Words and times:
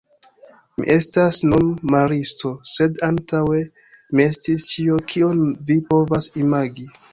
Mi 0.77 0.85
estas 0.93 1.37
nun 1.51 1.69
maristo, 1.95 2.51
sed 2.77 2.97
antaŭe 3.09 3.61
mi 3.93 4.27
estis 4.33 4.67
ĉio, 4.73 4.99
kion 5.15 5.47
vi 5.71 5.81
povas 5.95 6.35
imagi. 6.49 6.91